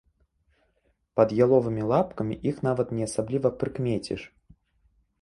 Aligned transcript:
Пад 1.21 1.35
яловымі 1.47 1.83
лапкамі 1.93 2.39
іх 2.53 2.57
нават 2.69 2.87
не 3.01 3.13
асабліва 3.13 3.55
прыкмеціш. 3.63 4.21